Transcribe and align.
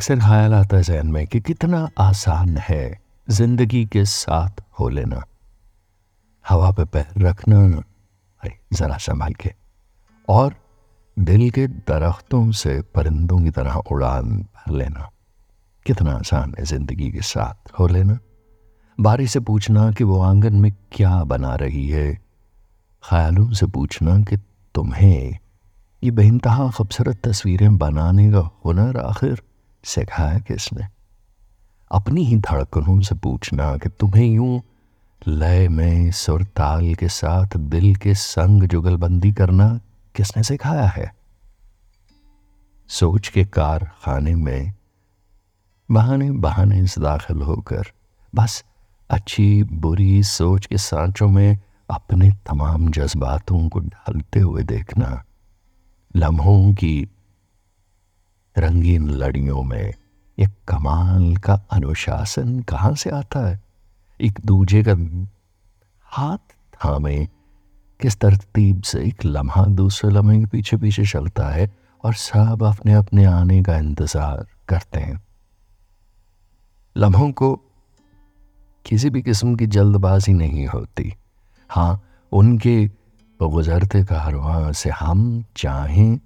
अक्सर 0.00 0.18
ख्याल 0.18 0.54
आता 0.54 0.76
है 0.76 0.82
जहन 0.82 1.06
में 1.06 1.26
कि 1.26 1.40
कितना 1.40 1.78
आसान 1.98 2.56
है 2.58 2.84
ज़िंदगी 3.28 3.84
के 3.86 4.04
साथ 4.04 4.60
हो 4.80 4.88
लेना। 4.88 5.22
हवा 6.44 6.70
पे 6.70 6.84
पैर 6.84 7.20
रखना 7.22 7.58
अरे 8.40 8.52
ज़रा 8.72 8.96
संभाल 8.96 9.34
के। 9.34 9.52
और 10.28 10.54
दिल 11.16 11.50
के 11.50 11.66
दरख्तों 11.66 12.50
से 12.52 12.80
परिंदों 12.94 13.40
की 13.40 13.50
तरह 13.50 13.74
उड़ान 13.74 14.30
भर 14.38 14.72
लेना। 14.72 15.10
कितना 15.86 16.12
आसान 16.12 16.54
है 16.58 16.64
ज़िंदगी 16.64 17.10
के 17.10 17.20
साथ 17.20 17.78
हो 17.78 17.86
लेना। 17.86 18.18
बारी 18.98 19.26
से 19.26 19.40
पूछना 19.40 19.90
कि 19.92 20.04
वो 20.04 20.22
आँगन 20.22 20.54
में 20.54 20.72
क्या 20.92 21.12
बना 21.24 21.54
रही 21.56 21.88
है। 21.88 22.14
ख्यालों 23.04 23.52
से 23.52 23.66
पूछना 23.66 24.18
कि 24.20 24.36
तुम्हें। 24.74 25.38
ये 26.04 26.10
बेनतहा 26.10 26.70
खूबसूरत 26.70 27.22
तस्वीरें 27.24 27.78
बनाने 27.78 28.30
का 28.32 28.48
हुनर 28.64 28.96
आखिर 28.96 29.42
सिखाया 29.84 30.38
किसने? 30.38 30.86
अपनी 31.92 32.24
ही 32.24 32.36
धड़कनों 32.36 33.00
से 33.00 33.14
पूछना 33.14 33.76
कि 33.76 33.88
तुम्हें 33.88 34.26
यूँ 34.26 34.62
लय 35.28 35.68
में 35.68 36.10
सुर 36.10 36.44
ताल 36.44 36.94
के 36.94 37.08
साथ 37.08 37.56
दिल 37.56 37.94
के 37.94 38.14
संग 38.14 38.62
जुगलबंदी 38.62 39.32
करना 39.32 39.80
किसने 40.14 40.42
सिखाया 40.42 40.86
है? 40.86 41.14
सोच 42.88 43.28
के 43.28 43.44
कारखाने 43.44 44.34
में 44.34 44.72
बहाने 45.90 46.30
बहाने 46.30 46.86
से 46.86 47.00
दाखिल 47.00 47.42
होकर 47.42 47.82
बस 48.34 48.64
अच्छी 49.10 49.62
बुरी 49.62 50.22
सोच 50.22 50.66
के 50.66 50.78
सांचों 50.78 51.28
में 51.28 51.58
अपने 51.90 52.30
तमाम 52.30 52.90
जज्बातों 52.90 53.68
को 53.68 53.80
ढलते 53.80 54.40
हुए 54.40 54.62
देखना, 54.62 55.24
लम्हों 56.16 56.72
की 56.74 57.08
रंगीन 58.60 59.08
लड़ियों 59.10 59.62
में 59.62 59.94
एक 60.38 60.50
कमाल 60.68 61.36
का 61.36 61.54
अनुशासन 61.70 62.60
कहाँ 62.60 62.94
से 62.94 63.10
आता 63.10 63.48
है? 63.48 63.60
एक 64.20 64.40
दूजे 64.44 64.82
का 64.88 64.94
हाथ 66.04 66.38
थामे, 66.74 67.28
किस 68.00 68.16
तरतीब 68.16 68.82
से 68.82 69.04
एक 69.04 69.24
लम्हा 69.24 69.64
दूसरे 69.64 70.10
लम्हे 70.10 70.38
के 70.38 70.46
पीछे 70.46 70.76
पीछे 70.76 71.04
चलता 71.04 71.48
है 71.48 71.70
और 72.04 72.14
सब 72.14 72.62
अपने 72.62 72.92
अपने 72.92 73.24
आने 73.24 73.62
का 73.62 73.76
इंतज़ार 73.76 74.46
करते 74.68 75.00
हैं। 75.00 75.20
लम्हों 76.96 77.30
को 77.32 77.54
किसी 78.86 79.10
भी 79.10 79.22
किस्म 79.22 79.54
की 79.56 79.66
जल्दबाजी 79.66 80.32
नहीं 80.32 80.66
होती। 80.66 81.12
हाँ 81.70 82.00
उनके 82.32 82.90
गुजरते 83.40 84.02
कारवां 84.04 84.72
से 84.72 84.90
हम 84.90 85.44
चाहें 85.56 86.18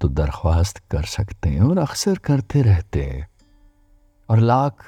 तो 0.00 0.08
दरख्वास्त 0.08 0.78
कर 0.90 1.04
सकते 1.04 1.48
हैं 1.48 1.60
और 1.60 1.78
अक्सर 1.78 2.18
करते 2.18 2.62
रहते 2.62 3.02
हैं। 3.04 3.26
और 4.28 4.38
लाख 4.40 4.84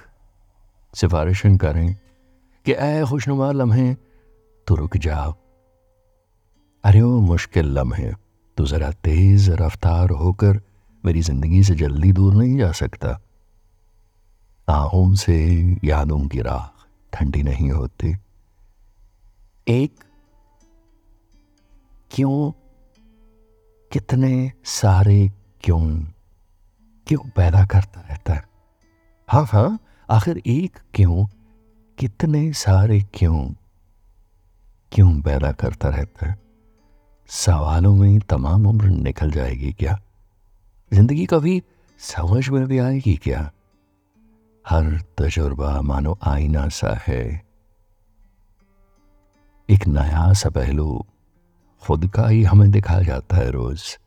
सिफारिशें 0.95 1.57
करें 1.57 1.95
कि 2.67 2.73
ए 2.73 3.05
खुशनुमा 3.09 3.51
लम्हे 3.53 3.95
तो 4.67 4.75
रुक 4.75 4.97
जाओ 4.97 5.35
अरे 6.85 7.03
वो 7.03 7.21
मुश्किल 7.21 7.67
लम्हे 7.69 8.13
तो 8.57 8.65
ज़रा 8.67 8.91
तेज़ 9.05 9.51
रफ्तार 9.51 10.11
होकर 10.11 10.61
मेरी 11.05 11.21
ज़िंदगी 11.23 11.63
से 11.65 11.75
जल्दी 11.75 12.13
दूर 12.13 12.35
नहीं 12.35 12.57
जा 12.59 12.71
सकता। 12.73 13.19
आहों 14.69 15.15
से 15.15 15.37
यादों 15.85 16.21
की 16.29 16.41
राख 16.41 16.87
ठंडी 17.13 17.43
नहीं 17.43 17.71
होती। 17.71 18.15
एक, 19.69 19.95
क्यों 22.11 22.53
कितने 23.93 24.53
सारे 24.65 25.31
क्यों 25.61 26.01
क्यों 27.07 27.31
पैदा 27.37 27.65
करता 27.67 28.01
रहता 28.01 28.33
है? 28.35 28.49
हाँ 29.29 29.45
हाँ 29.45 29.79
आखिर 30.11 30.43
एक 30.47 30.79
क्यों, 30.95 31.27
कितने 31.99 32.53
सारे 32.53 33.01
क्यों 33.01 33.55
क्यों 34.93 35.21
पैदा 35.21 35.53
करता 35.53 35.89
रहता 35.89 36.27
है? 36.27 36.39
सवालों 37.29 37.97
में 37.97 38.21
तमाम 38.21 38.67
उम्र 38.67 38.85
निकल 38.85 39.31
जाएगी 39.31 39.73
क्या? 39.73 40.01
ज़िंदगी 40.93 41.27
कभी 41.27 41.63
समझ 41.99 42.49
में 42.49 42.67
भी 42.67 42.79
आएगी 42.79 43.17
क्या? 43.17 43.53
हर 44.69 45.01
तजुर्बा 45.19 45.81
मानो 45.81 46.19
आईना 46.23 46.69
सा 46.69 47.01
है। 47.07 47.43
एक 49.71 49.87
नया 49.87 50.33
सा 50.33 50.51
पहलू 50.51 51.07
खुद 51.83 52.07
का 52.07 52.29
ही 52.29 52.43
हमें 52.43 52.71
दिखाया 52.71 53.03
जाता 53.03 53.37
है 53.37 53.51
रोज। 53.51 53.99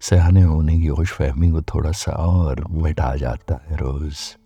सहने 0.00 0.42
होने 0.42 0.80
की 0.80 0.88
खुश 0.88 1.12
फहमी 1.12 1.50
को 1.50 1.62
थोड़ा 1.62 1.92
सा 1.92 2.12
और 2.12 2.64
मिटा 2.70 3.16
जाता 3.16 3.60
है 3.66 3.76
रोज। 3.76 4.36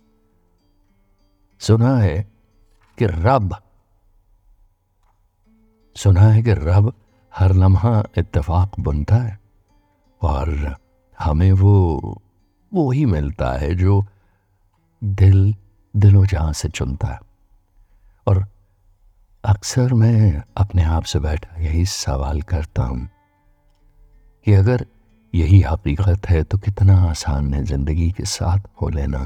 सुना 1.59 1.97
है 1.97 2.27
कि 2.97 3.05
रब, 3.05 3.55
सुना 5.95 6.21
है 6.21 6.43
कि 6.43 6.53
रब 6.53 6.93
हर 7.35 7.53
लम्हा 7.53 8.03
इत्तेफाक 8.17 8.71
बनता 8.79 9.15
है 9.15 9.39
और 10.21 10.77
हमें 11.19 11.51
वो 11.51 11.99
वो 12.73 12.91
ही 12.91 13.05
मिलता 13.05 13.51
है 13.51 13.75
जो 13.75 14.05
दिल 15.03 15.55
दिलो 15.95 16.25
जहाँ 16.25 16.53
से 16.53 16.69
चुनता 16.69 17.07
है। 17.07 17.19
और 18.27 18.45
अक्सर 19.43 19.93
मैं 19.93 20.41
अपने 20.57 20.83
आप 20.87 21.03
से 21.03 21.19
बैठा 21.19 21.55
यही 21.61 21.85
सवाल 21.85 22.41
करता 22.41 22.83
हूँ 22.83 23.07
कि 24.45 24.53
अगर 24.53 24.85
यही 25.33 25.59
हकीकत 25.61 26.27
है 26.29 26.43
तो 26.43 26.57
कितना 26.57 26.95
आसान 27.03 27.53
है 27.53 27.63
ज़िंदगी 27.63 28.09
के 28.11 28.25
साथ 28.25 28.67
हो 28.81 28.89
लेना। 28.89 29.19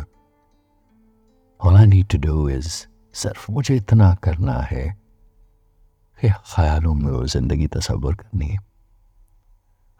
All 1.59 1.75
I 1.75 1.85
need 1.85 2.07
to 2.11 2.17
do 2.17 2.47
is 2.49 2.69
सिर्फ़ 3.13 3.51
मुझे 3.51 3.75
इतना 3.75 4.13
करना 4.23 4.53
है 4.71 4.85
कि 6.19 6.29
ख्यालों 6.29 6.93
में 6.93 7.11
वो 7.11 7.23
ज़िंदगी 7.25 7.67
तस्वुर 7.67 8.15
करनी 8.15 8.47
है। 8.47 8.57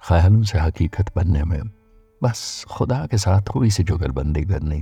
ख्यालों 0.01 0.41
से 0.43 0.59
हकीकत 0.59 1.15
बनने 1.15 1.43
में 1.43 1.61
बस 2.21 2.65
खुदा 2.71 3.05
के 3.05 3.17
साथ 3.17 3.41
थोड़ी 3.49 3.69
सी 3.71 3.83
जुगलबंदी 3.83 4.43
करनी, 4.45 4.81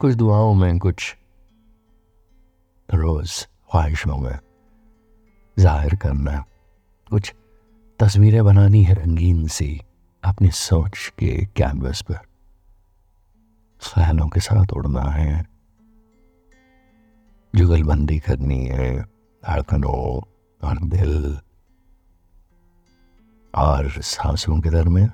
कुछ 0.00 0.14
दुआओं 0.14 0.54
में 0.54 0.78
कुछ 0.78 1.14
रोज़ 2.88 3.44
ख्वाहिशों 3.72 4.16
में। 4.18 4.38
ज़ाहिर 5.56 5.94
करना, 5.96 6.44
कुछ 7.10 7.34
तस्वीरें 8.00 8.44
बनानी 8.44 8.82
है 8.84 8.94
रंगीन 8.94 9.46
सी 9.46 9.80
अपनी 10.24 10.50
सोच 10.50 11.12
के 11.18 11.46
कैनवस 11.56 12.02
पर। 12.02 12.18
ख्यालों 13.82 14.28
के 14.28 14.40
साथ 14.40 14.72
उड़ना 14.72 15.02
है। 15.02 15.46
जुगलबंदी 17.54 18.18
करनी 18.18 18.66
है 18.66 18.90
धड़कनों 19.42 20.20
और 20.60 20.78
दिल। 20.78 21.38
और 23.54 23.88
सांसों 23.88 24.60
के 24.60 24.70
दरमियान 24.70 25.12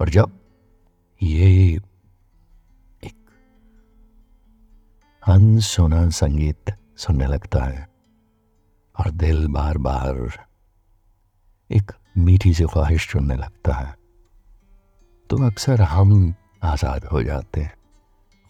और 0.00 0.08
जब 0.08 0.38
ये 1.22 1.78
अनसुना 5.22 6.08
संगीत 6.10 6.70
सुनने 6.98 7.26
लगता 7.26 7.62
है 7.64 7.86
और 8.96 9.10
दिल 9.12 9.46
बार 9.48 9.78
बार 9.78 10.16
एक 11.70 11.92
मीठी 12.18 12.54
सी 12.54 12.64
ख्वाहिश 12.64 13.08
चुनने 13.10 13.34
लगता 13.36 13.74
है। 13.74 13.94
तो 15.30 15.36
अक्सर 15.46 15.82
हम 15.82 16.34
आज़ाद 16.64 17.04
हो 17.04 17.22
जाते 17.22 17.60
हैं, 17.60 17.74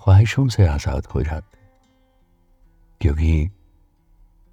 ख्वाहिशों 0.00 0.49
से 0.49 0.66
आज़ाद 0.66 1.06
हो 1.06 1.22
जाते 1.22 1.59
हैं, 1.59 1.69
क्योंकि 3.00 3.50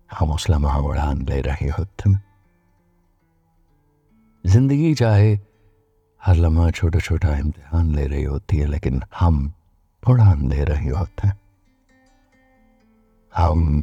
हम 0.09 0.31
उस 0.31 0.49
लम्हा 0.49 0.77
उड़ान 0.79 1.25
ले 1.25 1.41
रहे 1.41 1.69
होते 1.69 2.09
हैं। 2.09 2.23
ज़िंदगी 4.43 4.93
चाहे 4.95 5.37
हर 6.21 6.35
लम्हा 6.35 6.69
छोटा 6.71 6.99
छोटा 6.99 7.37
इम्तिहान 7.37 7.95
ले 7.95 8.07
रही 8.07 8.23
होती 8.23 8.57
है, 8.57 8.65
लेकिन 8.67 9.03
हम 9.19 9.53
उड़ान 10.03 10.49
ले 10.49 10.63
रहे 10.63 10.89
होते 10.89 11.27
हैं। 11.27 11.37
हम 13.33 13.81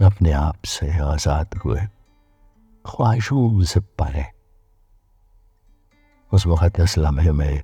अपने 0.00 0.32
आप 0.32 0.64
से 0.64 0.90
आज़ाद 0.98 1.54
हुए, 1.54 1.80
ख्वाहिशों 2.84 3.62
से 3.64 3.80
परे। 3.80 4.24
उस 6.32 6.46
मुकदस 6.46 6.98
लम्हे 6.98 7.32
में 7.32 7.62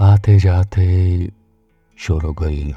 आते 0.00 0.38
जाते 0.40 0.84
शोर 1.98 2.24
गई 2.40 2.72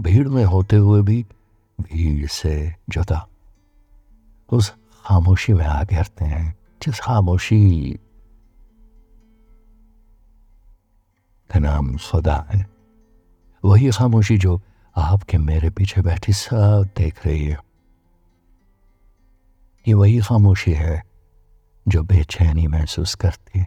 भीड़ 0.00 0.28
में 0.28 0.44
होते 0.44 0.76
हुए 0.76 1.02
भी 1.02 1.22
भीड़ 1.78 2.26
से 2.26 2.54
जुदा। 2.88 3.26
उस 4.52 4.70
खामोशी 5.04 5.52
में 5.52 5.64
आ 5.64 5.82
गिरते 5.82 6.24
हैं, 6.24 6.54
जिस 6.82 7.00
खामोशी 7.00 7.92
का 11.50 11.58
नाम 11.58 11.96
खुदा 11.96 12.36
है। 12.50 12.77
वही 13.64 13.90
खामोशी 13.90 14.38
जो 14.38 14.60
आपके 14.96 15.38
मेरे 15.38 15.70
पीछे 15.70 16.00
बैठी 16.00 16.32
सब 16.32 16.88
देख 16.96 17.26
रही 17.26 17.44
है। 17.44 17.58
ये 19.88 19.94
वही 19.94 20.20
खामोशी 20.20 20.72
है 20.72 21.02
जो 21.88 22.02
बेचैनी 22.02 22.66
महसूस 22.66 23.14
करती 23.14 23.58
है। 23.58 23.66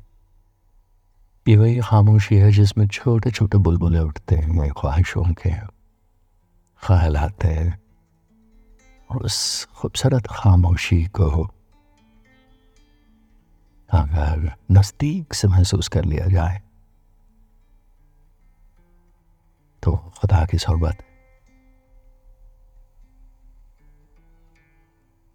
ये 1.48 1.58
वही 1.58 1.80
खामोशी 1.80 2.36
है 2.36 2.52
जिसमें 2.52 2.88
छोटे 2.88 3.32
छोटे 3.32 3.58
बुलबुले 3.58 4.00
उठते 4.00 4.36
हैं, 4.36 4.72
ख्वाहिशों 4.72 5.24
के 5.24 5.52
ख्याल 6.88 7.18
आते 7.18 7.48
हैं। 7.48 7.82
और 9.12 9.18
उस 9.18 9.66
खूबसूरत 9.66 10.28
खामोशी 10.28 11.06
को 11.06 11.50
अगर 13.92 14.56
नज़दीक 14.72 15.34
से 15.34 15.48
महसूस 15.48 15.88
कर 15.88 16.06
लिया 16.06 16.28
जाए 16.28 16.62
तो 19.84 19.92
खुदा 19.98 20.46
की 20.46 20.58
सोबत। 20.58 20.98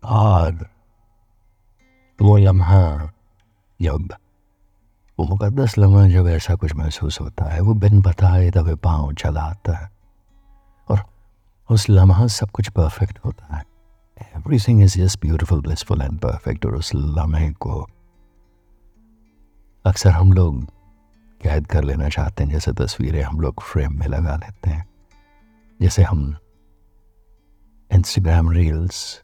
और 0.05 0.71
वो 2.23 2.37
लम्हा 2.37 3.13
जब 3.83 4.15
वो 5.19 5.25
मुकदस 5.25 5.79
लम्हा 5.79 6.09
जब 6.09 6.29
ऐसा 6.29 6.55
कुछ 6.55 6.75
महसूस 6.75 7.21
होता 7.21 7.45
है, 7.45 7.61
वो 7.61 7.75
बिन 7.75 8.01
बताए 8.01 8.51
दबे 8.51 8.75
पाँव 8.75 9.13
चला 9.13 9.41
आता 9.41 9.77
है। 9.77 9.91
और 10.91 11.05
उस 11.71 11.91
लम्हा 11.91 12.27
सब 12.27 12.51
कुछ 12.51 12.69
परफेक्ट 12.69 13.19
होता 13.25 13.57
है। 13.57 13.65
Everything 14.59 14.83
is 14.83 14.99
just 14.99 15.21
beautiful 15.21 15.61
blissful 15.61 16.03
and 16.03 16.19
perfect 16.19 16.67
और 16.67 16.77
उस 16.77 16.95
लम्हे 16.95 17.51
को 17.53 17.87
अक्सर 19.85 20.11
हम 20.11 20.33
लोग 20.33 20.76
कैद 21.43 21.67
कर 21.67 21.85
लेना 21.85 22.09
चाहते 22.09 22.45
हैं, 22.45 22.51
जैसे 22.51 22.73
तस्वीरें 22.73 23.23
हम 23.23 23.41
लोग 23.41 23.63
फ्रेम 23.63 23.99
में 23.99 24.07
लगा 24.07 24.37
लेते 24.37 24.71
हैं। 24.71 24.89
जैसे 25.81 26.03
हम 26.03 26.37
इंस्टाग्राम 27.95 28.51
रील्स 28.51 29.23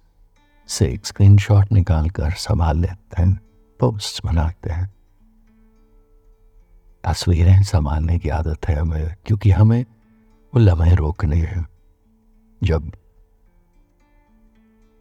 से 0.69 0.89
एक 0.89 1.07
स्क्रीनशॉट 1.07 1.73
निकाल 1.73 2.11
कर 2.11 2.31
संभाल 2.31 2.79
लेते 2.79 3.23
हैं 3.23 3.35
पोस्ट 3.81 4.27
बनाते 4.27 4.71
हैं। 4.71 4.95
तस्वीरें 7.05 7.63
संभालने 7.63 8.19
की 8.19 8.29
आदत 8.29 8.69
है 8.69 8.75
हमें, 8.75 9.15
क्योंकि 9.27 9.51
हमें 9.51 9.83
वो 10.55 10.59
लम्हे 10.59 10.95
रोकने 10.95 11.37
हैं। 11.37 11.69
जब 12.63 12.93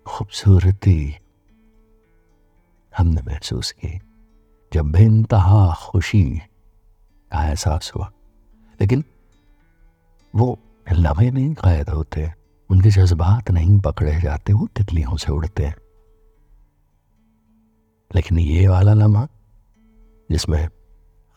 खूबसूरती 0.06 1.16
हमने 2.98 3.22
महसूस 3.22 3.72
की, 3.72 4.02
जब 4.74 4.86
बेनतहा 4.86 5.76
खुशी 5.76 6.42
का 7.34 7.46
एहसास 7.46 7.92
हुआ। 7.96 8.12
लेकिन 8.82 9.04
वो 10.36 10.60
लम्हे 10.92 11.32
नहीं 11.32 11.54
कैद 11.54 11.90
होते, 11.90 12.34
उनके 12.70 12.90
जज्बात 12.90 13.52
नहीं 13.52 13.80
पकड़े 13.80 14.22
जाते, 14.22 14.54
वो 14.54 14.68
तितलियों 14.68 15.18
से 15.18 15.32
उड़ते 15.32 15.66
हैं। 15.66 15.76
लेकिन 18.16 18.40
ये 18.40 18.68
वाला 18.68 18.94
लम्हा, 18.94 19.28
जिसमें 20.32 20.70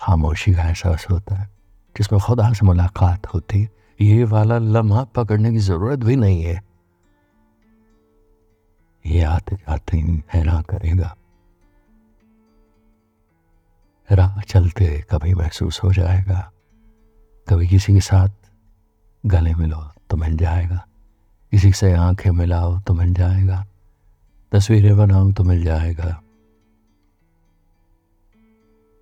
खामोशी 0.00 0.54
का 0.54 0.62
एहसास 0.62 1.06
होता 1.10 1.34
है, 1.34 1.50
जिसमें 1.98 2.20
खुदा 2.20 2.52
से 2.52 2.66
मुलाकात 2.66 3.26
होती 3.26 3.62
है 3.62 3.70
ये 4.00 4.24
वाला 4.24 4.58
लम्हा 4.58 5.04
पकड़ने 5.04 5.50
की 5.50 5.58
ज़रूरत 5.58 5.98
भी 5.98 6.16
नहीं 6.16 6.42
है। 6.42 6.62
ये 9.06 9.22
आते 9.22 9.56
जाते 9.56 9.98
हैरान 9.98 10.62
करेगा। 10.62 11.16
राह 14.10 14.40
चलते 14.40 14.86
कभी 15.10 15.34
महसूस 15.34 15.82
हो 15.84 15.92
जाएगा। 15.92 16.40
कभी 17.48 17.68
किसी 17.68 17.92
के 17.94 18.00
साथ 18.00 18.28
गले 19.24 19.54
मिलो 19.54 19.82
तो 20.10 20.16
मिल 20.16 20.36
जाएगा। 20.36 20.84
किसी 21.52 21.72
से 21.72 21.92
आँखें 21.92 22.30
मिलाओ 22.30 22.78
तो 22.80 22.94
मिल 22.94 23.14
जाएगा। 23.14 23.64
तस्वीरें 24.52 24.96
बनाओ 24.96 25.32
तो 25.32 25.44
मिल 25.44 25.64
जाएगा। 25.64 26.20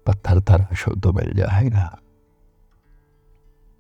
पत्थर 0.07 0.41
तराशो 0.41 0.95
तो 0.95 1.13
मिल 1.13 1.35
जाएगा। 1.35 1.99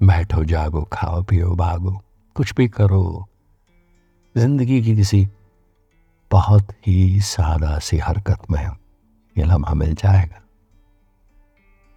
बैठो, 0.01 0.45
जागो, 0.45 0.83
खाओ, 0.93 1.23
पियो, 1.23 1.55
भागो, 1.55 2.01
कुछ 2.37 2.55
भी 2.55 2.69
करो। 2.69 3.29
ज़िंदगी 4.37 4.83
की 4.83 4.97
किसी 4.97 5.29
बहुत 6.31 6.73
ही 6.87 7.21
सादा 7.21 7.79
सी 7.79 7.99
हरकत 7.99 8.51
में 8.51 8.63
ये 8.63 9.45
लम्हा 9.45 9.75
मिल 9.75 9.95
जाएगा। 9.95 10.42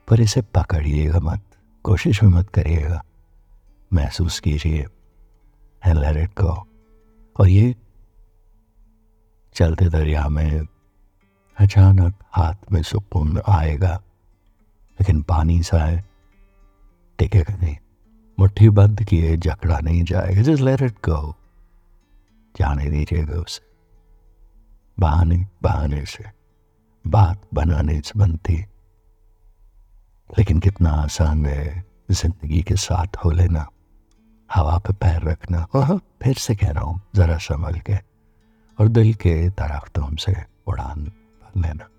पर 0.08 0.22
इसे 0.22 0.42
पकड़िएगा 0.42 1.20
मत, 1.20 1.42
कोशिश 1.84 2.24
भी 2.24 2.28
मत 2.28 2.50
करिएगा। 2.50 3.04
महसूस 3.94 4.40
कीजिए, 4.40 4.86
एंड 5.86 5.98
लेट 5.98 6.18
इट 6.18 6.40
और 7.40 7.48
ये 7.48 7.76
चलते 9.54 9.90
दरिया 9.90 10.30
में 10.30 10.62
अचानक 11.60 12.14
हाथ 12.32 12.72
में 12.72 12.82
सुकून 12.84 13.42
आएगा, 13.48 14.02
लेकिन 15.00 15.22
पानी 15.22 15.64
सा 15.64 15.86
है, 15.86 16.06
टिकेगा 17.20 17.56
नहीं। 17.56 17.78
मुट्ठी 18.40 18.70
बंद 18.70 19.04
किए, 19.04 19.38
जकड़ा 19.38 19.80
नहीं 19.80 20.04
जाएगा। 20.04 20.42
जस्ट 20.42 20.62
लेट 20.62 20.82
इट 20.82 20.92
गो 20.92 21.36
जाने 22.60 22.90
दीजिएगा 22.90 23.34
उसे। 23.34 23.64
बहाने 25.00 25.46
बहाने 25.64 26.06
से, 26.06 26.26
बात 27.08 27.42
बनाने 27.54 28.02
से 28.02 28.20
बनती। 28.20 28.66
लेकिन 30.38 30.60
कितना 30.60 30.90
आसान 30.90 31.46
है 31.46 31.86
ज़िंदगी 32.12 32.62
के 32.62 32.76
साथ 32.76 33.18
हो 33.26 33.32
लेना। 33.32 33.70
हवा 34.54 34.78
पे 34.78 34.94
पैर 34.94 35.22
रखना। 35.22 35.68
फिर 35.96 36.34
से 36.34 36.56
कह 36.56 36.72
रहा 36.72 36.84
हूँ, 36.84 37.02
ज़रा 37.16 37.38
संभल 37.38 37.74
के। 37.74 37.96
और 38.80 38.88
दिल 38.88 39.14
के 39.14 39.50
दरख्तों 39.50 40.16
से 40.16 40.36
उड़ान 40.68 41.12
लेना। 41.58 41.90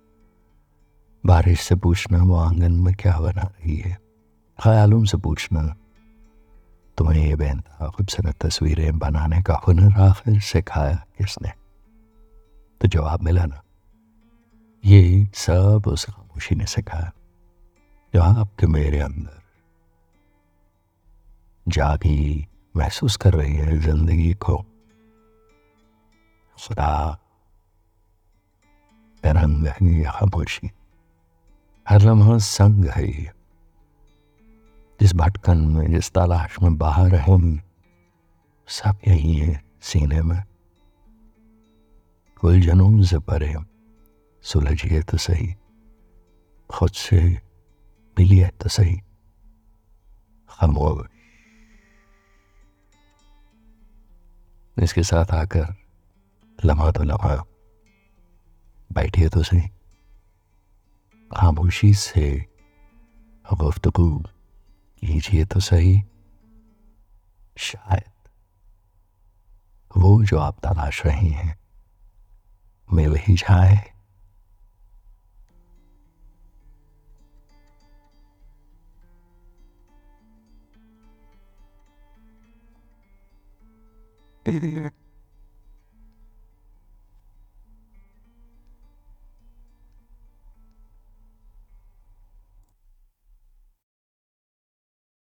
बारिश 1.27 1.61
से 1.61 1.75
पूछना, 1.75 2.23
वो 2.23 2.37
आँगन 2.37 2.73
में 2.73 2.95
क्या 2.95 3.19
बना 3.21 3.43
रही 3.43 3.77
है? 3.77 3.99
ख्यालों 4.63 5.05
से 5.05 5.17
पूछना। 5.17 5.77
तुम्हें 6.99 7.27
ये 7.27 7.37
बेनता 7.37 7.89
खूबसूरत 7.89 8.35
तस्वीरें 8.35 8.99
बनाने 8.99 9.43
का 9.43 9.55
हुनर 9.55 10.01
आखिर 10.01 10.41
सिखाया 10.41 11.07
किसने? 11.19 11.53
तो 12.81 12.89
जवाब 12.89 13.23
मिला 13.23 13.45
ना। 13.45 13.63
ये 14.85 15.29
सब 15.35 15.83
उस 15.87 16.05
खामोशी 16.05 16.55
ने 16.55 16.67
सिखाया। 16.67 17.13
जो 18.17 18.23
आपके 18.23 18.67
मेरे 18.67 19.01
अंदर 19.01 19.43
जागी 21.69 22.49
महसूस 22.77 23.17
कर 23.17 23.33
रही 23.33 23.55
है 23.55 23.79
ज़िंदगी 23.79 24.35
को। 24.35 24.57
खुदा 26.67 27.21
रंग 29.27 29.67
है 29.67 30.05
खामोशी 30.05 30.71
हर 31.89 32.01
लम्हा 32.03 32.39
संग 32.39 32.85
है। 32.85 33.35
जिस 35.01 35.15
भटकन 35.15 35.59
में, 35.59 35.93
जिस 35.93 36.11
तलाश 36.11 36.57
में 36.63 36.79
बाहर 36.79 37.15
है, 37.15 37.65
सब 38.69 38.99
यही 39.09 39.37
है 39.37 39.65
सीने 39.81 40.23
में। 40.23 40.43
उलझनों 42.45 43.03
से 43.03 43.19
परे, 43.19 43.55
सुलझिए 44.43 45.03
तो 45.03 45.17
सही। 45.17 45.55
खुद 46.71 46.91
से 46.91 47.46
मिलिए 48.19 48.49
तो 48.49 48.69
सही। 48.69 48.97
खामोश। 50.49 51.07
इसके 54.83 55.03
साथ 55.03 55.31
आकर 55.31 55.77
लम्हा 56.65 56.91
तो 56.91 57.03
लम्हा। 57.03 57.45
बैठिए 58.93 59.29
तो 59.29 59.43
सही। 59.43 59.69
खामोशी 61.37 61.95
से 61.95 62.47
गुफ्तगु 63.55 64.25
कीजिए 65.01 65.45
तो 65.45 65.61
सही। 65.61 66.03
शायद 67.57 68.29
वो 69.97 70.25
जो 70.25 70.39
आप 70.39 70.67
तलाश 70.67 71.07
रही 71.07 71.29
हैं 71.29 71.59
मिल 72.93 73.17
ही 73.17 73.35
जाए 73.35 73.96
Yeah. 84.47 84.91